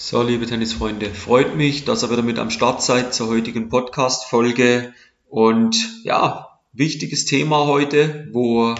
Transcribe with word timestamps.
So, 0.00 0.22
liebe 0.22 0.46
Tennisfreunde, 0.46 1.12
freut 1.12 1.56
mich, 1.56 1.84
dass 1.84 2.04
ihr 2.04 2.10
wieder 2.10 2.22
mit 2.22 2.38
am 2.38 2.50
Start 2.50 2.80
seid 2.82 3.12
zur 3.12 3.26
heutigen 3.26 3.68
Podcast-Folge. 3.68 4.94
Und 5.28 5.76
ja, 6.04 6.60
wichtiges 6.72 7.24
Thema 7.24 7.66
heute, 7.66 8.28
wo 8.32 8.76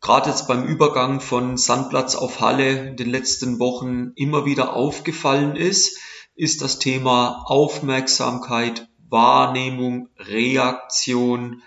gerade 0.00 0.30
jetzt 0.30 0.48
beim 0.48 0.64
Übergang 0.64 1.20
von 1.20 1.56
Sandplatz 1.56 2.16
auf 2.16 2.40
Halle 2.40 2.88
in 2.88 2.96
den 2.96 3.08
letzten 3.08 3.60
Wochen 3.60 4.10
immer 4.16 4.46
wieder 4.46 4.74
aufgefallen 4.74 5.54
ist, 5.54 5.96
ist 6.34 6.60
das 6.60 6.80
Thema 6.80 7.44
Aufmerksamkeit, 7.46 8.88
Wahrnehmung, 9.08 10.08
Reaktion, 10.18 11.62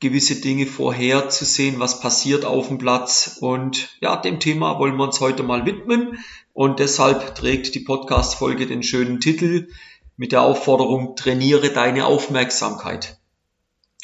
gewisse 0.00 0.40
Dinge 0.40 0.66
vorherzusehen, 0.66 1.78
was 1.78 2.00
passiert 2.00 2.44
auf 2.44 2.66
dem 2.66 2.78
Platz. 2.78 3.38
Und 3.40 3.96
ja, 4.00 4.16
dem 4.16 4.40
Thema 4.40 4.78
wollen 4.80 4.96
wir 4.96 5.04
uns 5.04 5.20
heute 5.20 5.44
mal 5.44 5.66
widmen. 5.66 6.18
Und 6.58 6.80
deshalb 6.80 7.36
trägt 7.36 7.76
die 7.76 7.84
Podcast-Folge 7.84 8.66
den 8.66 8.82
schönen 8.82 9.20
Titel 9.20 9.68
mit 10.16 10.32
der 10.32 10.42
Aufforderung, 10.42 11.14
trainiere 11.14 11.70
deine 11.70 12.06
Aufmerksamkeit. 12.06 13.20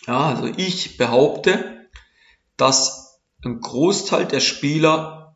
Ja, 0.07 0.27
also 0.29 0.47
ich 0.57 0.97
behaupte, 0.97 1.89
dass 2.57 3.19
ein 3.45 3.59
Großteil 3.59 4.27
der 4.27 4.39
Spieler 4.39 5.35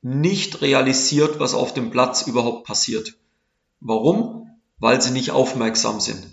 nicht 0.00 0.62
realisiert, 0.62 1.40
was 1.40 1.54
auf 1.54 1.74
dem 1.74 1.90
Platz 1.90 2.28
überhaupt 2.28 2.68
passiert. 2.68 3.14
Warum? 3.80 4.48
Weil 4.78 5.02
sie 5.02 5.10
nicht 5.10 5.32
aufmerksam 5.32 5.98
sind. 5.98 6.24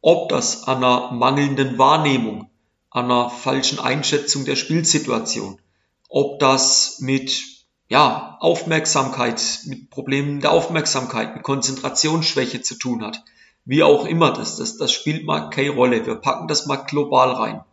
Ob 0.00 0.28
das 0.28 0.64
an 0.64 0.78
einer 0.78 1.12
mangelnden 1.12 1.78
Wahrnehmung, 1.78 2.50
an 2.90 3.04
einer 3.04 3.30
falschen 3.30 3.78
Einschätzung 3.78 4.44
der 4.44 4.56
Spielsituation, 4.56 5.60
ob 6.08 6.40
das 6.40 6.98
mit 6.98 7.53
ja, 7.88 8.36
Aufmerksamkeit, 8.40 9.60
mit 9.66 9.90
Problemen 9.90 10.40
der 10.40 10.52
Aufmerksamkeit, 10.52 11.34
mit 11.34 11.42
Konzentrationsschwäche 11.42 12.62
zu 12.62 12.76
tun 12.76 13.04
hat. 13.04 13.24
Wie 13.64 13.82
auch 13.82 14.04
immer 14.04 14.32
das, 14.32 14.56
das, 14.56 14.76
das 14.76 14.92
spielt 14.92 15.24
mal 15.24 15.50
keine 15.50 15.70
Rolle. 15.70 16.04
Wir 16.06 16.16
packen 16.16 16.48
das 16.48 16.66
mal 16.66 16.76
global 16.76 17.32
rein. 17.32 17.64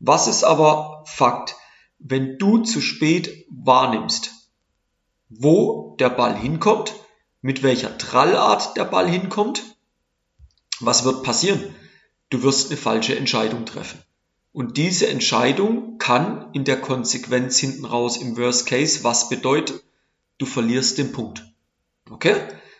Was 0.00 0.26
ist 0.26 0.44
aber 0.44 1.04
Fakt? 1.06 1.56
Wenn 1.98 2.38
du 2.38 2.58
zu 2.58 2.80
spät 2.80 3.46
wahrnimmst, 3.50 4.32
wo 5.28 5.96
der 5.98 6.10
Ball 6.10 6.36
hinkommt, 6.36 6.94
mit 7.40 7.62
welcher 7.62 7.96
Trallart 7.98 8.76
der 8.76 8.84
Ball 8.84 9.08
hinkommt, 9.08 9.62
was 10.80 11.04
wird 11.04 11.22
passieren? 11.22 11.74
Du 12.30 12.42
wirst 12.42 12.70
eine 12.70 12.76
falsche 12.76 13.16
Entscheidung 13.16 13.64
treffen. 13.64 14.02
Und 14.54 14.76
diese 14.76 15.08
Entscheidung 15.08 15.98
kann 15.98 16.52
in 16.52 16.62
der 16.62 16.80
Konsequenz 16.80 17.58
hinten 17.58 17.84
raus 17.84 18.16
im 18.16 18.36
Worst 18.36 18.66
Case 18.66 19.02
was 19.02 19.28
bedeuten? 19.28 19.80
Du 20.38 20.46
verlierst 20.46 20.96
den 20.96 21.10
Punkt. 21.10 21.44
Okay? 22.08 22.36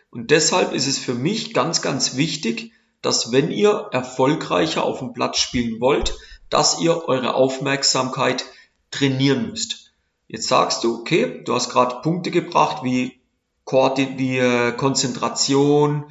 Und 0.09 0.31
deshalb 0.31 0.73
ist 0.73 0.87
es 0.87 0.99
für 0.99 1.15
mich 1.15 1.53
ganz, 1.53 1.83
ganz 1.83 2.17
wichtig, 2.17 2.71
dass 3.03 3.33
wenn 3.33 3.51
ihr 3.51 3.89
erfolgreicher 3.91 4.85
auf 4.85 5.01
dem 5.01 5.15
Platz 5.15 5.39
spielen 5.39 5.81
wollt, 5.81 6.17
dass 6.49 6.79
ihr 6.79 7.09
eure 7.09 7.35
Aufmerksamkeit 7.35 8.45
trainieren 8.93 9.51
müsst. 9.51 9.91
Jetzt 10.29 10.47
sagst 10.47 10.85
du, 10.85 11.01
okay, 11.01 11.43
du 11.45 11.55
hast 11.55 11.71
gerade 11.71 12.03
Punkte 12.03 12.31
gebracht 12.31 12.85
wie, 12.85 13.19
wie 13.67 14.39
äh, 14.39 14.71
Konzentration, 14.77 16.05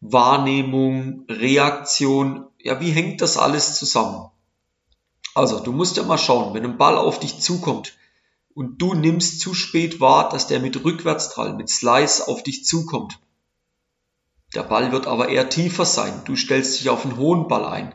Wahrnehmung, 0.00 1.26
Reaktion. 1.28 2.48
Ja, 2.58 2.80
wie 2.80 2.90
hängt 2.90 3.20
das 3.20 3.36
alles 3.36 3.76
zusammen? 3.76 4.30
Also, 5.36 5.60
du 5.60 5.70
musst 5.70 5.98
ja 5.98 6.02
mal 6.02 6.16
schauen, 6.16 6.54
wenn 6.54 6.64
ein 6.64 6.78
Ball 6.78 6.96
auf 6.96 7.20
dich 7.20 7.40
zukommt 7.40 7.92
und 8.54 8.80
du 8.80 8.94
nimmst 8.94 9.38
zu 9.38 9.52
spät 9.52 10.00
wahr, 10.00 10.30
dass 10.30 10.46
der 10.46 10.60
mit 10.60 10.82
Rückwärtstrall, 10.82 11.52
mit 11.52 11.68
Slice 11.68 12.26
auf 12.26 12.42
dich 12.42 12.64
zukommt. 12.64 13.18
Der 14.54 14.62
Ball 14.62 14.92
wird 14.92 15.06
aber 15.06 15.28
eher 15.28 15.50
tiefer 15.50 15.84
sein. 15.84 16.22
Du 16.24 16.36
stellst 16.36 16.80
dich 16.80 16.88
auf 16.88 17.04
einen 17.04 17.18
hohen 17.18 17.48
Ball 17.48 17.66
ein. 17.66 17.94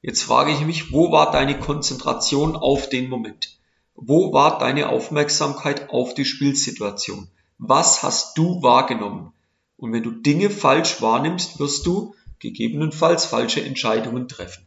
Jetzt 0.00 0.22
frage 0.22 0.52
ich 0.52 0.60
mich, 0.60 0.92
wo 0.92 1.10
war 1.10 1.32
deine 1.32 1.58
Konzentration 1.58 2.54
auf 2.54 2.88
den 2.88 3.08
Moment? 3.08 3.58
Wo 3.96 4.32
war 4.32 4.60
deine 4.60 4.88
Aufmerksamkeit 4.88 5.90
auf 5.90 6.14
die 6.14 6.24
Spielsituation? 6.24 7.26
Was 7.58 8.04
hast 8.04 8.38
du 8.38 8.62
wahrgenommen? 8.62 9.32
Und 9.76 9.92
wenn 9.92 10.04
du 10.04 10.12
Dinge 10.12 10.50
falsch 10.50 11.02
wahrnimmst, 11.02 11.58
wirst 11.58 11.84
du 11.84 12.14
gegebenenfalls 12.38 13.24
falsche 13.24 13.64
Entscheidungen 13.64 14.28
treffen. 14.28 14.65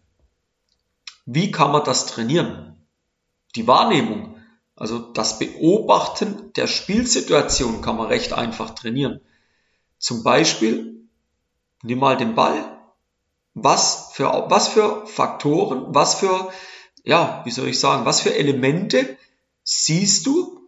Wie 1.32 1.52
kann 1.52 1.72
man 1.72 1.84
das 1.84 2.08
trainieren? 2.08 2.76
Die 3.56 3.68
Wahrnehmung, 3.68 4.38
also 4.76 4.98
das 4.98 5.38
Beobachten 5.38 6.52
der 6.54 6.66
Spielsituation 6.66 7.84
kann 7.84 7.98
man 7.98 8.08
recht 8.08 8.34
einfach 8.34 8.72
trainieren. 8.72 9.22
Zum 10.00 10.24
Beispiel, 10.24 11.08
nimm 11.84 12.00
mal 12.00 12.18
den 12.18 12.34
Ball. 12.34 12.82
Was 13.54 14.10
für, 14.14 14.48
was 14.50 14.70
für 14.70 15.06
Faktoren, 15.06 15.94
was 15.94 16.16
für, 16.16 16.52
ja, 17.04 17.44
wie 17.46 17.52
soll 17.52 17.68
ich 17.68 17.80
sagen, 17.80 18.06
was 18.06 18.22
für 18.22 18.34
Elemente 18.34 19.16
siehst 19.64 20.26
du, 20.26 20.68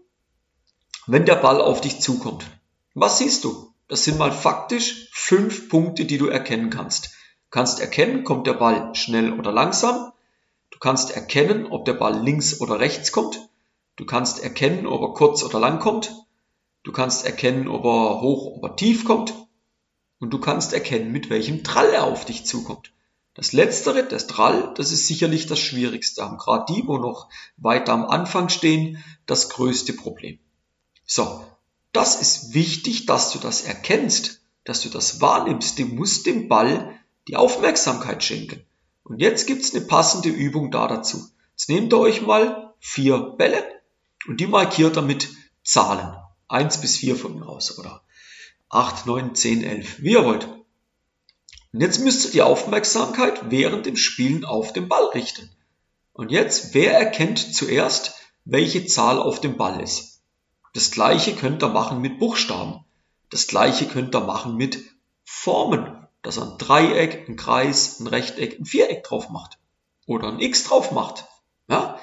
wenn 1.07 1.25
der 1.25 1.37
Ball 1.37 1.59
auf 1.59 1.81
dich 1.81 2.01
zukommt? 2.01 2.45
Was 2.93 3.17
siehst 3.17 3.45
du? 3.45 3.73
Das 3.87 4.03
sind 4.03 4.19
mal 4.19 4.31
faktisch 4.31 5.09
fünf 5.11 5.69
Punkte, 5.69 6.05
die 6.05 6.19
du 6.19 6.27
erkennen 6.27 6.69
kannst. 6.69 7.05
Du 7.05 7.49
kannst 7.49 7.79
erkennen, 7.79 8.23
kommt 8.23 8.45
der 8.45 8.53
Ball 8.53 8.93
schnell 8.93 9.33
oder 9.33 9.51
langsam. 9.51 10.11
Du 10.71 10.79
kannst 10.79 11.11
erkennen, 11.11 11.67
ob 11.67 11.85
der 11.85 11.93
Ball 11.93 12.19
links 12.21 12.59
oder 12.59 12.79
rechts 12.79 13.11
kommt. 13.11 13.49
Du 13.95 14.05
kannst 14.05 14.39
erkennen, 14.41 14.87
ob 14.87 15.01
er 15.01 15.13
kurz 15.13 15.43
oder 15.43 15.59
lang 15.59 15.79
kommt. 15.79 16.11
Du 16.83 16.91
kannst 16.91 17.25
erkennen, 17.25 17.67
ob 17.67 17.85
er 17.85 18.21
hoch 18.21 18.57
oder 18.57 18.75
tief 18.75 19.05
kommt. 19.05 19.35
Und 20.19 20.31
du 20.31 20.39
kannst 20.39 20.73
erkennen, 20.73 21.11
mit 21.11 21.29
welchem 21.29 21.63
Trall 21.63 21.89
er 21.93 22.05
auf 22.05 22.25
dich 22.25 22.45
zukommt. 22.45 22.93
Das 23.33 23.53
letztere, 23.53 24.03
das 24.03 24.27
Trall, 24.27 24.73
das 24.75 24.91
ist 24.91 25.07
sicherlich 25.07 25.45
das 25.45 25.59
Schwierigste. 25.59 26.23
Haben 26.23 26.37
gerade 26.37 26.73
die, 26.73 26.83
wo 26.85 26.97
noch 26.97 27.29
weiter 27.57 27.93
am 27.93 28.05
Anfang 28.05 28.49
stehen, 28.49 29.03
das 29.25 29.49
größte 29.49 29.93
Problem. 29.93 30.39
So, 31.05 31.45
das 31.91 32.19
ist 32.19 32.53
wichtig, 32.53 33.05
dass 33.05 33.31
du 33.31 33.39
das 33.39 33.61
erkennst, 33.61 34.41
dass 34.63 34.81
du 34.81 34.89
das 34.89 35.21
wahrnimmst. 35.21 35.79
Du 35.79 35.85
musst 35.85 36.25
dem 36.25 36.47
Ball 36.47 36.99
die 37.27 37.35
Aufmerksamkeit 37.35 38.23
schenken. 38.23 38.65
Und 39.03 39.19
jetzt 39.19 39.47
gibt's 39.47 39.73
eine 39.73 39.85
passende 39.85 40.29
Übung 40.29 40.71
da 40.71 40.87
dazu. 40.87 41.29
Jetzt 41.51 41.69
nehmt 41.69 41.93
ihr 41.93 41.99
euch 41.99 42.21
mal 42.21 42.73
vier 42.79 43.17
Bälle 43.37 43.63
und 44.27 44.39
die 44.39 44.47
markiert 44.47 44.97
ihr 44.97 45.01
mit 45.01 45.29
Zahlen. 45.63 46.15
Eins 46.47 46.81
bis 46.81 46.97
vier 46.97 47.15
von 47.15 47.39
mir 47.39 47.47
aus 47.47 47.77
oder 47.79 48.03
acht, 48.69 49.05
neun, 49.05 49.35
zehn, 49.35 49.63
elf, 49.63 50.01
wie 50.01 50.13
ihr 50.13 50.25
wollt. 50.25 50.47
Und 51.73 51.81
jetzt 51.81 51.99
müsst 51.99 52.25
ihr 52.25 52.31
die 52.31 52.41
Aufmerksamkeit 52.41 53.49
während 53.49 53.85
dem 53.85 53.95
Spielen 53.95 54.43
auf 54.43 54.73
den 54.73 54.87
Ball 54.89 55.05
richten. 55.13 55.49
Und 56.13 56.31
jetzt, 56.31 56.73
wer 56.73 56.93
erkennt 56.93 57.39
zuerst, 57.39 58.15
welche 58.43 58.85
Zahl 58.85 59.19
auf 59.19 59.39
dem 59.39 59.57
Ball 59.57 59.81
ist? 59.81 60.21
Das 60.73 60.91
gleiche 60.91 61.35
könnt 61.35 61.63
ihr 61.63 61.69
machen 61.69 62.01
mit 62.01 62.19
Buchstaben. 62.19 62.83
Das 63.29 63.47
gleiche 63.47 63.87
könnt 63.87 64.15
ihr 64.15 64.21
machen 64.21 64.55
mit 64.55 64.83
Formen 65.23 65.90
dass 66.21 66.37
er 66.37 66.51
ein 66.51 66.57
Dreieck, 66.57 67.27
ein 67.27 67.35
Kreis, 67.35 67.99
ein 67.99 68.07
Rechteck, 68.07 68.59
ein 68.59 68.65
Viereck 68.65 69.03
drauf 69.03 69.29
macht. 69.29 69.57
Oder 70.05 70.27
ein 70.27 70.39
X 70.39 70.63
drauf 70.63 70.91
macht. 70.91 71.25
Ja? 71.67 71.99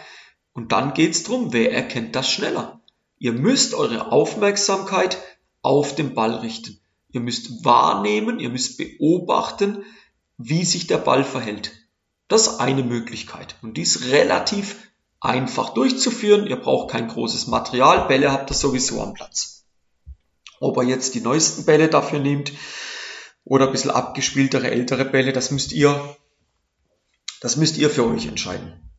Und 0.52 0.72
dann 0.72 0.94
geht's 0.94 1.22
drum, 1.22 1.52
wer 1.52 1.72
erkennt 1.72 2.16
das 2.16 2.30
schneller? 2.30 2.80
Ihr 3.18 3.32
müsst 3.32 3.74
eure 3.74 4.12
Aufmerksamkeit 4.12 5.18
auf 5.62 5.94
den 5.94 6.14
Ball 6.14 6.34
richten. 6.36 6.80
Ihr 7.10 7.20
müsst 7.20 7.64
wahrnehmen, 7.64 8.38
ihr 8.38 8.50
müsst 8.50 8.78
beobachten, 8.78 9.84
wie 10.36 10.64
sich 10.64 10.86
der 10.86 10.98
Ball 10.98 11.24
verhält. 11.24 11.72
Das 12.28 12.46
ist 12.46 12.60
eine 12.60 12.82
Möglichkeit. 12.82 13.56
Und 13.62 13.76
die 13.76 13.82
ist 13.82 14.10
relativ 14.10 14.76
einfach 15.20 15.70
durchzuführen. 15.70 16.46
Ihr 16.46 16.56
braucht 16.56 16.90
kein 16.90 17.08
großes 17.08 17.46
Material. 17.46 18.06
Bälle 18.06 18.30
habt 18.30 18.50
ihr 18.50 18.54
sowieso 18.54 19.02
am 19.02 19.14
Platz. 19.14 19.64
Ob 20.60 20.76
ihr 20.76 20.84
jetzt 20.84 21.14
die 21.14 21.20
neuesten 21.20 21.64
Bälle 21.64 21.88
dafür 21.88 22.18
nehmt, 22.18 22.52
oder 23.48 23.66
ein 23.66 23.72
bisschen 23.72 23.90
abgespieltere 23.90 24.70
ältere 24.70 25.06
Bälle, 25.06 25.32
das 25.32 25.50
müsst 25.50 25.72
ihr, 25.72 26.16
das 27.40 27.56
müsst 27.56 27.78
ihr 27.78 27.88
für 27.88 28.06
euch 28.06 28.26
entscheiden. 28.26 28.90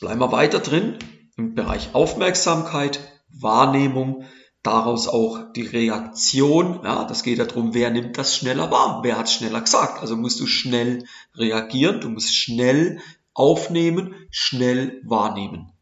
Bleiben 0.00 0.20
wir 0.20 0.32
weiter 0.32 0.58
drin 0.58 0.98
im 1.36 1.54
Bereich 1.54 1.94
Aufmerksamkeit, 1.94 3.00
Wahrnehmung, 3.28 4.24
daraus 4.62 5.06
auch 5.06 5.52
die 5.52 5.66
Reaktion. 5.66 6.80
Ja, 6.82 7.04
das 7.04 7.22
geht 7.22 7.38
darum, 7.38 7.72
wer 7.72 7.90
nimmt 7.90 8.18
das 8.18 8.36
schneller 8.36 8.70
wahr, 8.70 9.00
wer 9.04 9.16
hat 9.16 9.30
schneller 9.30 9.60
gesagt. 9.60 10.00
Also 10.00 10.16
musst 10.16 10.40
du 10.40 10.46
schnell 10.46 11.06
reagieren, 11.34 12.00
du 12.00 12.08
musst 12.08 12.34
schnell 12.34 13.00
aufnehmen, 13.32 14.14
schnell 14.30 15.00
wahrnehmen. 15.04 15.72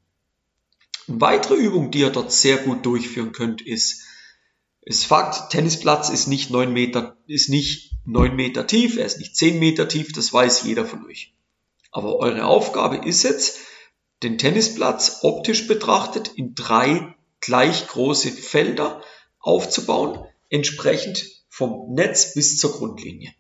Eine 1.09 1.21
weitere 1.23 1.55
Übung, 1.55 1.91
die 1.91 2.01
ihr 2.01 2.11
dort 2.11 2.31
sehr 2.31 2.59
gut 2.59 2.85
durchführen 2.85 3.33
könnt, 3.33 3.63
ist 3.63 4.03
ist 4.83 5.05
Fakt, 5.05 5.51
Tennisplatz 5.51 6.09
ist 6.09 6.29
nicht 6.29 6.51
neun 6.51 6.73
Meter, 6.73 7.18
ist 7.29 7.49
nicht 7.49 7.93
neun 8.05 8.35
Meter 8.35 8.67
tief, 8.67 8.97
er 8.97 9.07
ist 9.07 9.19
nicht 9.19 9.37
zehn 9.37 9.59
Meter 9.59 9.87
tief, 9.87 10.13
das 10.13 10.33
weiß 10.33 10.63
jeder 10.65 10.87
von 10.87 11.07
euch. 11.07 11.35
Aber 11.91 12.17
eure 12.17 12.47
Aufgabe 12.47 13.07
ist 13.07 13.23
jetzt, 13.23 13.61
den 14.23 14.39
Tennisplatz 14.39 15.21
optisch 15.23 15.69
betrachtet 15.69 16.29
in 16.35 16.55
drei 16.55 17.15
gleich 17.41 17.87
große 17.87 18.33
Felder 18.33 19.03
aufzubauen, 19.39 20.27
entsprechend 20.49 21.25
vom 21.49 21.95
Netz 21.95 22.35
bis 22.35 22.59
zur 22.59 22.73
Grundlinie. 22.73 23.33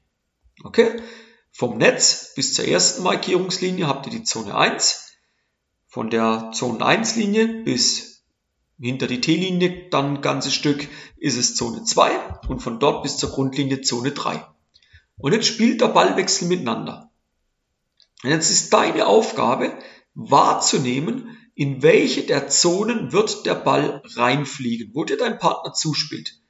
Okay? 0.62 1.02
Vom 1.50 1.78
Netz 1.78 2.34
bis 2.34 2.54
zur 2.54 2.66
ersten 2.66 3.02
Markierungslinie 3.02 3.88
habt 3.88 4.06
ihr 4.06 4.12
die 4.12 4.22
Zone 4.22 4.54
1. 4.54 5.16
Von 5.86 6.10
der 6.10 6.52
Zone 6.54 6.84
1 6.84 7.16
Linie 7.16 7.64
bis 7.64 8.17
hinter 8.80 9.06
die 9.06 9.20
T-Linie 9.20 9.88
dann 9.90 10.16
ein 10.16 10.20
ganzes 10.20 10.54
Stück 10.54 10.86
ist 11.16 11.36
es 11.36 11.56
Zone 11.56 11.84
2 11.84 12.10
und 12.48 12.60
von 12.60 12.78
dort 12.78 13.02
bis 13.02 13.16
zur 13.16 13.30
Grundlinie 13.30 13.80
Zone 13.80 14.12
3. 14.12 14.44
Und 15.16 15.32
jetzt 15.32 15.46
spielt 15.46 15.80
der 15.80 15.88
Ballwechsel 15.88 16.48
miteinander. 16.48 17.10
Und 18.22 18.30
jetzt 18.30 18.50
ist 18.50 18.72
deine 18.72 19.06
Aufgabe 19.06 19.72
wahrzunehmen, 20.14 21.36
in 21.54 21.82
welche 21.82 22.22
der 22.22 22.48
Zonen 22.48 23.12
wird 23.12 23.46
der 23.46 23.56
Ball 23.56 24.02
reinfliegen, 24.14 24.92
wo 24.94 25.04
dir 25.04 25.16
dein 25.16 25.38
Partner 25.38 25.72
zuspielt. 25.72 26.40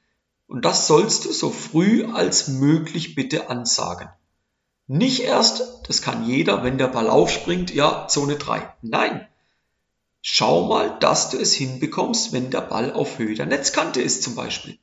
Und 0.45 0.65
das 0.65 0.87
sollst 0.87 1.25
du 1.25 1.31
so 1.31 1.49
früh 1.49 2.05
als 2.05 2.47
möglich 2.47 3.15
bitte 3.15 3.49
ansagen. 3.49 4.09
Nicht 4.85 5.21
erst, 5.21 5.63
das 5.87 6.01
kann 6.01 6.27
jeder, 6.27 6.63
wenn 6.63 6.79
der 6.79 6.87
Ball 6.87 7.07
aufspringt, 7.07 7.73
ja, 7.73 8.07
Zone 8.07 8.35
3. 8.35 8.73
Nein. 8.81 9.27
Schau 10.21 10.67
mal, 10.67 10.99
dass 10.99 11.29
du 11.29 11.37
es 11.37 11.53
hinbekommst, 11.53 12.33
wenn 12.33 12.51
der 12.51 12.61
Ball 12.61 12.91
auf 12.91 13.19
Höhe 13.19 13.35
der 13.35 13.45
Netzkante 13.45 14.01
ist 14.01 14.23
zum 14.23 14.35
Beispiel. 14.35 14.77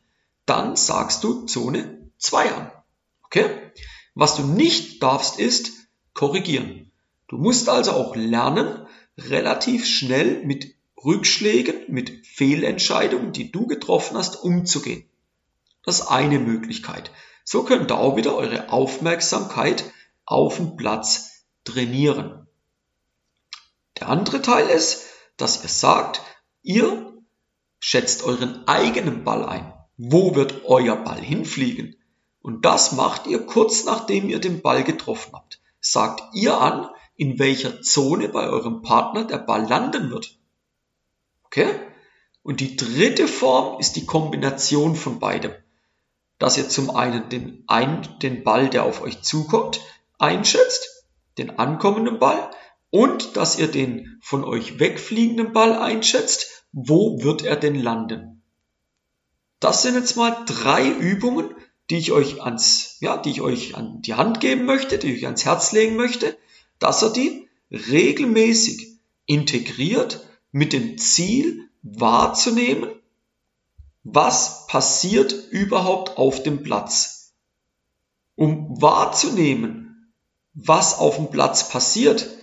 Dann 0.46 0.76
sagst 0.76 1.24
du 1.24 1.44
Zone 1.46 2.10
2 2.18 2.52
an. 2.52 2.72
Okay? 3.24 3.72
Was 4.14 4.36
du 4.36 4.44
nicht 4.44 5.02
darfst, 5.02 5.38
ist 5.38 5.72
korrigieren. 6.14 6.90
Du 7.28 7.36
musst 7.36 7.68
also 7.68 7.92
auch 7.92 8.16
lernen, 8.16 8.86
relativ 9.18 9.86
schnell 9.86 10.44
mit 10.44 10.74
Rückschlägen, 11.04 11.84
mit 11.88 12.26
Fehlentscheidungen, 12.26 13.32
die 13.32 13.52
du 13.52 13.66
getroffen 13.66 14.16
hast, 14.16 14.42
umzugehen. 14.42 15.04
Das 15.82 16.00
ist 16.00 16.06
eine 16.06 16.38
Möglichkeit. 16.38 17.10
So 17.44 17.62
könnt 17.62 17.90
ihr 17.92 17.98
auch 17.98 18.16
wieder 18.16 18.34
eure 18.34 18.70
Aufmerksamkeit 18.70 19.84
auf 20.24 20.56
dem 20.56 20.76
Platz 20.76 21.44
trainieren. 21.64 22.46
Der 24.00 24.08
andere 24.08 24.42
Teil 24.42 24.68
ist, 24.68 25.04
dass 25.36 25.62
ihr 25.62 25.68
sagt, 25.68 26.22
ihr 26.62 27.14
schätzt 27.78 28.24
euren 28.24 28.66
eigenen 28.66 29.24
Ball 29.24 29.44
ein. 29.44 29.72
Wo 29.96 30.34
wird 30.34 30.64
euer 30.64 30.96
Ball 30.96 31.20
hinfliegen? 31.20 31.96
Und 32.40 32.64
das 32.64 32.92
macht 32.92 33.26
ihr 33.26 33.44
kurz 33.46 33.84
nachdem 33.84 34.28
ihr 34.28 34.40
den 34.40 34.62
Ball 34.62 34.84
getroffen 34.84 35.34
habt. 35.34 35.60
Sagt 35.80 36.22
ihr 36.34 36.60
an, 36.60 36.88
in 37.16 37.38
welcher 37.38 37.82
Zone 37.82 38.28
bei 38.28 38.48
eurem 38.48 38.82
Partner 38.82 39.24
der 39.24 39.38
Ball 39.38 39.66
landen 39.66 40.10
wird. 40.10 40.38
Okay? 41.44 41.68
Und 42.42 42.60
die 42.60 42.76
dritte 42.76 43.26
Form 43.26 43.80
ist 43.80 43.96
die 43.96 44.06
Kombination 44.06 44.94
von 44.94 45.18
beidem 45.18 45.52
dass 46.38 46.58
ihr 46.58 46.68
zum 46.68 46.90
einen 46.90 47.28
den, 47.28 47.64
ein, 47.66 48.06
den 48.20 48.44
Ball, 48.44 48.68
der 48.68 48.84
auf 48.84 49.02
euch 49.02 49.22
zukommt, 49.22 49.80
einschätzt, 50.18 51.06
den 51.38 51.58
ankommenden 51.58 52.18
Ball, 52.18 52.50
und 52.90 53.36
dass 53.36 53.58
ihr 53.58 53.68
den 53.68 54.18
von 54.22 54.44
euch 54.44 54.78
wegfliegenden 54.78 55.52
Ball 55.52 55.74
einschätzt, 55.74 56.64
wo 56.72 57.22
wird 57.22 57.42
er 57.42 57.56
denn 57.56 57.74
landen. 57.74 58.42
Das 59.60 59.82
sind 59.82 59.94
jetzt 59.94 60.16
mal 60.16 60.44
drei 60.46 60.88
Übungen, 60.88 61.54
die 61.90 61.96
ich 61.96 62.12
euch 62.12 62.42
ans, 62.42 62.96
ja, 63.00 63.16
die 63.16 63.30
ich 63.30 63.40
euch 63.40 63.74
an 63.74 64.02
die 64.02 64.14
Hand 64.14 64.40
geben 64.40 64.64
möchte, 64.64 64.98
die 64.98 65.12
ich 65.12 65.18
euch 65.18 65.26
ans 65.26 65.44
Herz 65.44 65.72
legen 65.72 65.96
möchte, 65.96 66.36
dass 66.78 67.02
ihr 67.02 67.10
die 67.10 67.48
regelmäßig 67.70 68.98
integriert 69.24 70.26
mit 70.52 70.72
dem 70.72 70.98
Ziel 70.98 71.68
wahrzunehmen, 71.82 72.90
was 74.04 74.66
passiert 74.66 75.32
überhaupt 75.50 76.16
auf 76.16 76.42
dem 76.42 76.62
Platz. 76.62 77.34
Um 78.34 78.80
wahrzunehmen, 78.80 80.12
was 80.54 80.98
auf 80.98 81.16
dem 81.16 81.30
Platz 81.30 81.68
passiert, 81.68 82.35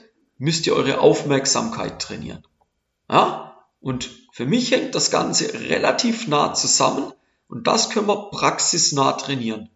müsst 0.43 0.67
ihr 0.67 0.75
eure 0.75 0.99
Aufmerksamkeit 0.99 2.01
trainieren. 2.01 2.45
Ja? 3.09 3.65
Und 3.79 4.11
für 4.33 4.45
mich 4.45 4.71
hängt 4.71 4.93
das 4.93 5.09
Ganze 5.09 5.53
relativ 5.53 6.27
nah 6.27 6.53
zusammen 6.53 7.13
und 7.47 7.65
das 7.65 7.89
können 7.89 8.07
wir 8.07 8.29
praxisnah 8.29 9.13
trainieren. 9.13 9.69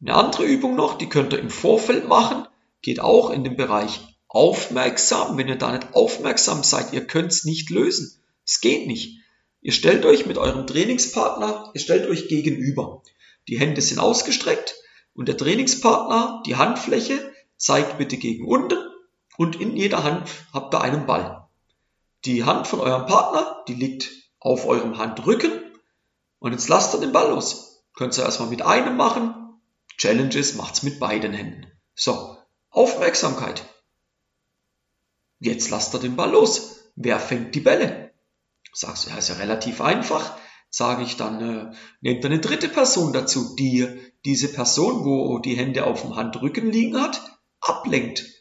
Eine 0.00 0.14
andere 0.14 0.44
Übung 0.44 0.74
noch, 0.74 0.98
die 0.98 1.08
könnt 1.08 1.32
ihr 1.32 1.38
im 1.38 1.50
Vorfeld 1.50 2.08
machen, 2.08 2.48
geht 2.82 2.98
auch 2.98 3.30
in 3.30 3.44
den 3.44 3.56
Bereich 3.56 4.00
aufmerksam. 4.26 5.38
Wenn 5.38 5.46
ihr 5.46 5.58
da 5.58 5.70
nicht 5.70 5.94
aufmerksam 5.94 6.64
seid, 6.64 6.92
ihr 6.92 7.06
könnt 7.06 7.30
es 7.30 7.44
nicht 7.44 7.70
lösen. 7.70 8.20
Es 8.44 8.60
geht 8.60 8.88
nicht. 8.88 9.20
Ihr 9.60 9.72
stellt 9.72 10.04
euch 10.04 10.26
mit 10.26 10.36
eurem 10.36 10.66
Trainingspartner, 10.66 11.70
ihr 11.74 11.80
stellt 11.80 12.10
euch 12.10 12.26
gegenüber. 12.26 13.02
Die 13.46 13.60
Hände 13.60 13.82
sind 13.82 14.00
ausgestreckt 14.00 14.74
und 15.14 15.28
der 15.28 15.36
Trainingspartner, 15.36 16.42
die 16.44 16.56
Handfläche, 16.56 17.32
zeigt 17.56 17.98
bitte 17.98 18.16
gegen 18.16 18.48
unten 18.48 18.89
und 19.40 19.58
in 19.58 19.74
jeder 19.74 20.04
Hand 20.04 20.28
habt 20.52 20.74
ihr 20.74 20.82
einen 20.82 21.06
Ball. 21.06 21.48
Die 22.26 22.44
Hand 22.44 22.66
von 22.66 22.78
eurem 22.78 23.06
Partner, 23.06 23.64
die 23.68 23.72
liegt 23.72 24.10
auf 24.38 24.66
eurem 24.66 24.98
Handrücken 24.98 25.50
und 26.40 26.52
jetzt 26.52 26.68
lasst 26.68 26.94
ihr 26.94 27.00
den 27.00 27.12
Ball 27.12 27.30
los. 27.30 27.82
Könnt 27.94 28.18
ihr 28.18 28.24
erstmal 28.24 28.50
mit 28.50 28.60
einem 28.60 28.98
machen. 28.98 29.58
Challenges 29.96 30.56
macht's 30.56 30.82
mit 30.82 31.00
beiden 31.00 31.32
Händen. 31.32 31.72
So, 31.94 32.36
Aufmerksamkeit. 32.68 33.64
Jetzt 35.38 35.70
lasst 35.70 35.94
ihr 35.94 36.00
den 36.00 36.16
Ball 36.16 36.32
los. 36.32 36.90
Wer 36.94 37.18
fängt 37.18 37.54
die 37.54 37.60
Bälle? 37.60 38.12
Sagst 38.74 39.06
du, 39.06 39.10
ja, 39.10 39.16
ist 39.16 39.30
ja 39.30 39.36
relativ 39.36 39.80
einfach. 39.80 40.36
Sage 40.68 41.02
ich 41.02 41.16
dann, 41.16 41.40
äh, 41.40 41.74
nehmt 42.02 42.26
eine 42.26 42.40
dritte 42.40 42.68
Person 42.68 43.14
dazu, 43.14 43.56
die 43.56 43.88
diese 44.26 44.52
Person, 44.52 45.06
wo 45.06 45.38
die 45.38 45.56
Hände 45.56 45.86
auf 45.86 46.02
dem 46.02 46.14
Handrücken 46.14 46.70
liegen 46.70 47.00
hat, 47.00 47.38
ablenkt. 47.60 48.39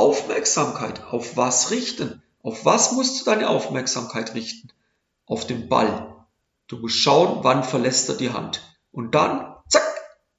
Aufmerksamkeit, 0.00 1.04
auf 1.12 1.36
was 1.36 1.70
richten? 1.70 2.22
Auf 2.42 2.64
was 2.64 2.92
musst 2.92 3.20
du 3.20 3.24
deine 3.26 3.50
Aufmerksamkeit 3.50 4.34
richten? 4.34 4.70
Auf 5.26 5.46
den 5.46 5.68
Ball. 5.68 6.16
Du 6.68 6.78
musst 6.78 6.96
schauen, 6.96 7.40
wann 7.42 7.64
verlässt 7.64 8.08
er 8.08 8.14
die 8.14 8.32
Hand. 8.32 8.62
Und 8.92 9.14
dann, 9.14 9.54
zack, 9.68 9.82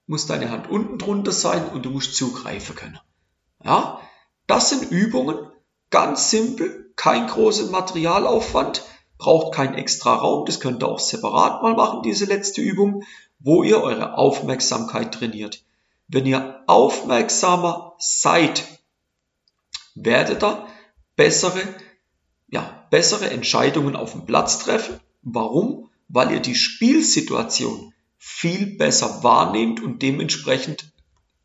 muss 0.08 0.25
deine 0.25 0.50
Hand 0.50 0.68
unten 0.68 0.98
drunter 0.98 1.31
sein 1.31 1.69
und 1.69 1.86
du 1.86 1.92
musst 1.92 2.16
zugreifen 2.16 2.75
können. 2.75 3.00
Ja, 3.63 4.02
das 4.48 4.69
sind 4.69 4.90
Übungen, 4.90 5.38
ganz 5.92 6.31
simpel, 6.31 6.92
kein 6.96 7.28
großer 7.28 7.69
Materialaufwand, 7.69 8.81
braucht 9.19 9.54
keinen 9.54 9.75
extra 9.75 10.16
Raum, 10.16 10.48
das 10.48 10.60
könnt 10.60 10.81
ihr 10.81 10.88
auch 10.88 11.00
separat 11.00 11.62
mal 11.62 11.75
machen, 11.75 12.02
diese 12.02 12.25
letzte 12.25 12.62
Übung, 12.62 13.04
wo 13.38 13.62
ihr 13.62 13.80
eure 13.80 14.18
Aufmerksamkeit 14.18 15.13
trainiert. 15.13 15.63
Wenn 16.08 16.25
ihr 16.25 16.63
aufmerksamer 16.65 17.94
seid, 18.00 18.81
werdet 19.95 20.43
ihr 20.43 20.67
bessere, 21.15 21.62
ja, 22.48 22.88
bessere 22.89 23.29
Entscheidungen 23.29 23.95
auf 23.95 24.12
dem 24.12 24.25
Platz 24.25 24.60
treffen. 24.60 25.00
Warum? 25.21 25.89
Weil 26.07 26.31
ihr 26.31 26.39
die 26.39 26.55
Spielsituation 26.55 27.93
viel 28.17 28.77
besser 28.77 29.24
wahrnehmt 29.24 29.81
und 29.81 30.01
dementsprechend 30.01 30.91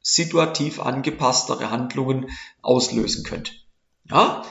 situativ 0.00 0.80
angepasstere 0.80 1.70
Handlungen 1.70 2.30
auslösen 2.62 3.24
könnt. 3.24 3.66
Ja, 4.08 4.44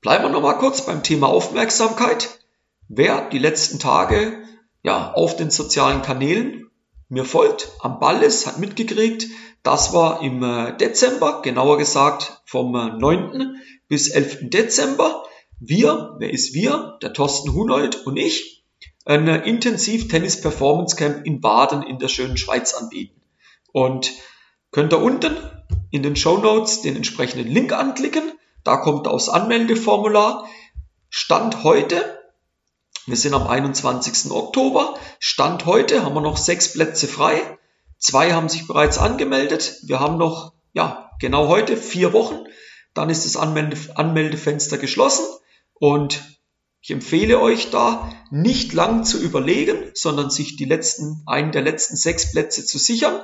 Bleiben 0.00 0.24
wir 0.24 0.30
nochmal 0.30 0.58
kurz 0.58 0.86
beim 0.86 1.02
Thema 1.02 1.26
Aufmerksamkeit. 1.26 2.38
Wer 2.86 3.28
die 3.30 3.40
letzten 3.40 3.80
Tage 3.80 4.44
ja 4.84 5.12
auf 5.12 5.34
den 5.34 5.50
sozialen 5.50 6.02
Kanälen 6.02 6.67
mir 7.08 7.24
folgt, 7.24 7.70
am 7.80 7.98
Ball 7.98 8.22
ist, 8.22 8.46
hat 8.46 8.58
mitgekriegt, 8.58 9.26
das 9.62 9.92
war 9.92 10.22
im 10.22 10.42
äh, 10.42 10.76
Dezember, 10.76 11.42
genauer 11.42 11.78
gesagt 11.78 12.42
vom 12.44 12.72
9. 12.72 13.40
Äh, 13.40 13.46
bis 13.88 14.08
11. 14.08 14.50
Dezember. 14.50 15.24
Wir, 15.60 16.16
wer 16.18 16.30
ist 16.30 16.54
wir? 16.54 16.98
Der 17.02 17.12
Thorsten 17.12 17.52
Hunold 17.52 18.06
und 18.06 18.16
ich, 18.16 18.64
ein 19.04 19.26
äh, 19.26 19.48
intensiv 19.48 20.08
Tennis 20.08 20.40
Performance 20.40 20.96
Camp 20.96 21.26
in 21.26 21.40
Baden 21.40 21.82
in 21.82 21.98
der 21.98 22.08
schönen 22.08 22.36
Schweiz 22.36 22.74
anbieten. 22.74 23.20
Und 23.72 24.12
könnt 24.70 24.92
ihr 24.92 25.02
unten 25.02 25.36
in 25.90 26.02
den 26.02 26.16
Show 26.16 26.38
Notes 26.38 26.82
den 26.82 26.96
entsprechenden 26.96 27.48
Link 27.48 27.72
anklicken 27.72 28.32
da 28.68 28.76
kommt 28.76 29.08
aufs 29.08 29.30
Anmeldeformular. 29.30 30.46
Stand 31.08 31.64
heute, 31.64 32.17
wir 33.08 33.16
sind 33.16 33.32
am 33.32 33.46
21. 33.46 34.30
Oktober, 34.30 34.94
Stand 35.18 35.64
heute 35.64 36.04
haben 36.04 36.14
wir 36.14 36.20
noch 36.20 36.36
sechs 36.36 36.72
Plätze 36.72 37.08
frei. 37.08 37.58
Zwei 37.96 38.34
haben 38.34 38.50
sich 38.50 38.66
bereits 38.66 38.98
angemeldet. 38.98 39.78
Wir 39.84 39.98
haben 39.98 40.18
noch, 40.18 40.52
ja, 40.74 41.10
genau 41.18 41.48
heute 41.48 41.78
vier 41.78 42.12
Wochen. 42.12 42.44
Dann 42.92 43.08
ist 43.08 43.24
das 43.24 43.36
Anmelde 43.36 43.78
Anmeldefenster 43.94 44.76
geschlossen 44.76 45.24
und 45.72 46.22
ich 46.82 46.90
empfehle 46.90 47.40
euch 47.40 47.70
da 47.70 48.12
nicht 48.30 48.74
lang 48.74 49.04
zu 49.04 49.18
überlegen, 49.18 49.90
sondern 49.94 50.28
sich 50.28 50.56
die 50.56 50.66
letzten, 50.66 51.22
einen 51.26 51.52
der 51.52 51.62
letzten 51.62 51.96
sechs 51.96 52.30
Plätze 52.30 52.66
zu 52.66 52.76
sichern. 52.76 53.22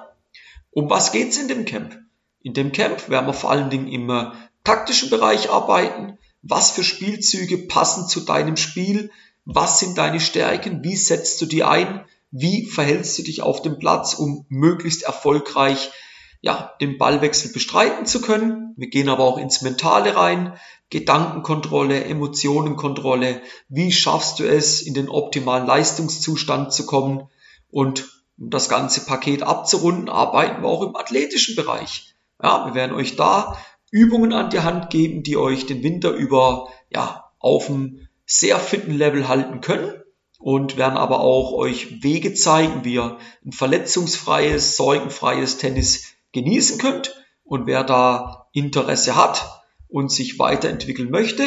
Um 0.71 0.89
was 0.89 1.13
geht's 1.13 1.37
in 1.37 1.49
dem 1.49 1.67
Camp? 1.67 1.99
In 2.41 2.55
dem 2.55 2.73
Camp 2.73 3.11
werden 3.11 3.27
wir 3.27 3.35
vor 3.35 3.51
allen 3.51 3.69
Dingen 3.71 3.89
immer 3.89 4.35
taktischen 4.65 5.11
Bereich 5.11 5.51
arbeiten. 5.51 6.19
Was 6.41 6.71
für 6.71 6.85
Spielzüge 6.85 7.59
passen 7.59 8.09
zu 8.09 8.21
deinem 8.21 8.57
Spiel? 8.57 9.11
Was 9.45 9.81
sind 9.81 9.99
deine 9.99 10.21
Stärken? 10.21 10.83
Wie 10.83 10.97
setzt 10.97 11.41
du 11.41 11.47
die 11.47 11.65
ein? 11.65 12.05
wie 12.37 12.67
verhältst 12.67 13.17
du 13.17 13.23
dich 13.23 13.43
auf 13.43 13.63
dem 13.63 13.79
Platz, 13.79 14.15
um 14.15 14.45
möglichst 14.49 15.05
erfolgreich 15.05 15.93
ja, 16.41 16.75
den 16.81 16.99
Ballwechsel 16.99 17.53
bestreiten 17.53 18.07
zu 18.07 18.21
können. 18.21 18.75
Wir 18.77 18.91
gehen 18.91 19.09
aber 19.09 19.23
auch 19.23 19.39
ins 19.39 19.63
Mentale 19.63 20.17
rein, 20.17 20.55
Gedankenkontrolle, 20.91 22.05
Emotionenkontrolle. 22.05 23.41
Wie 23.69 23.93
schaffst 23.93 24.41
du 24.41 24.45
es, 24.45 24.83
in 24.83 24.95
den 24.95 25.09
optimalen 25.09 25.65
Leistungszustand 25.65 26.73
zu 26.73 26.87
kommen? 26.87 27.29
Und 27.71 28.09
um 28.37 28.51
das 28.51 28.69
ganze 28.69 29.07
Paket 29.07 29.45
abzurunden, 29.45 30.09
arbeiten 30.09 30.63
wir 30.63 30.69
auch 30.69 30.83
im 30.83 30.97
athletischen 30.97 31.55
Bereich. 31.55 32.17
Ja, 32.43 32.67
wir 32.67 32.75
werden 32.75 32.97
euch 32.97 33.15
da 33.15 33.57
Übungen 33.93 34.33
an 34.33 34.51
die 34.51 34.61
Hand 34.61 34.91
geben, 34.91 35.23
die 35.23 35.37
euch 35.37 35.67
den 35.67 35.85
Winter 35.85 36.11
über 36.11 36.69
ja, 36.91 37.31
auf 37.39 37.71
einem 37.71 38.09
sehr 38.27 38.59
fitten 38.59 38.93
Level 38.93 39.29
halten 39.29 39.61
können 39.61 39.93
und 40.39 40.77
werden 40.77 40.99
aber 40.99 41.21
auch 41.21 41.53
euch 41.53 42.03
Wege 42.03 42.35
zeigen, 42.35 42.85
wie 42.85 42.95
ihr 42.95 43.19
ein 43.45 43.53
verletzungsfreies, 43.53 44.77
sorgenfreies 44.77 45.59
Tennis 45.59 46.15
genießen 46.33 46.79
könnt. 46.79 47.15
Und 47.45 47.67
wer 47.67 47.85
da 47.85 48.49
Interesse 48.53 49.17
hat 49.17 49.63
und 49.89 50.11
sich 50.11 50.39
weiterentwickeln 50.39 51.11
möchte, 51.11 51.45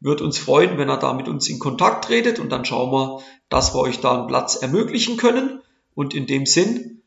wird 0.00 0.20
uns 0.20 0.38
freuen, 0.38 0.78
wenn 0.78 0.88
er 0.88 0.96
da 0.96 1.12
mit 1.12 1.28
uns 1.28 1.48
in 1.48 1.58
Kontakt 1.58 2.06
tretet 2.06 2.38
und 2.38 2.50
dann 2.50 2.64
schauen 2.64 2.90
wir, 2.90 3.22
dass 3.48 3.74
wir 3.74 3.80
euch 3.80 4.00
da 4.00 4.18
einen 4.18 4.26
Platz 4.26 4.56
ermöglichen 4.56 5.16
können. 5.16 5.60
Und 5.94 6.14
in 6.14 6.26
dem 6.26 6.46
Sinn, 6.46 7.02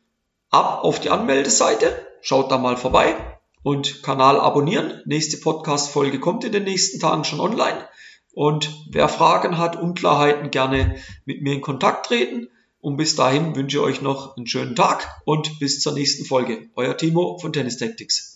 ab 0.49 0.83
auf 0.83 0.99
die 0.99 1.09
Anmeldeseite, 1.09 2.05
schaut 2.21 2.51
da 2.51 2.57
mal 2.57 2.77
vorbei 2.77 3.15
und 3.63 4.03
Kanal 4.03 4.39
abonnieren. 4.39 5.01
Nächste 5.05 5.37
Podcast-Folge 5.37 6.19
kommt 6.19 6.43
in 6.43 6.51
den 6.51 6.63
nächsten 6.63 6.99
Tagen 6.99 7.23
schon 7.23 7.39
online. 7.39 7.87
Und 8.33 8.87
wer 8.89 9.07
Fragen 9.07 9.57
hat, 9.57 9.75
Unklarheiten, 9.75 10.49
gerne 10.49 10.95
mit 11.25 11.41
mir 11.41 11.53
in 11.53 11.61
Kontakt 11.61 12.07
treten. 12.07 12.47
Und 12.79 12.97
bis 12.97 13.15
dahin 13.15 13.55
wünsche 13.55 13.77
ich 13.77 13.83
euch 13.83 14.01
noch 14.01 14.35
einen 14.35 14.47
schönen 14.47 14.75
Tag 14.75 15.07
und 15.23 15.59
bis 15.59 15.79
zur 15.79 15.93
nächsten 15.93 16.25
Folge. 16.25 16.69
Euer 16.75 16.97
Timo 16.97 17.37
von 17.37 17.53
Tennis 17.53 17.77
Tactics. 17.77 18.32